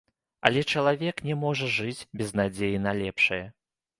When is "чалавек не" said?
0.75-1.35